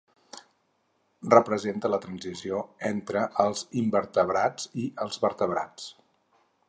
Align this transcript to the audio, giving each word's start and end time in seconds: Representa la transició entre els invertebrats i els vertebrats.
Representa 1.33 1.91
la 1.95 1.99
transició 2.05 2.61
entre 2.89 3.23
els 3.45 3.61
invertebrats 3.83 4.67
i 4.85 4.87
els 5.07 5.21
vertebrats. 5.27 5.87